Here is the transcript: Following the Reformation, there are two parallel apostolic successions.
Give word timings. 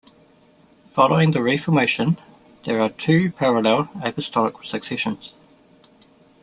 Following 0.87 1.29
the 1.29 1.43
Reformation, 1.43 2.17
there 2.63 2.81
are 2.81 2.89
two 2.89 3.31
parallel 3.33 3.91
apostolic 4.01 4.55
successions. 4.63 5.35